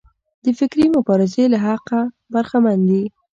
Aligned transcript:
د 0.43 0.45
فکري 0.59 0.85
مبارزې 0.95 1.45
له 1.53 1.57
حقه 1.65 1.99
برخمن 2.33 2.79
دي. 2.89 3.03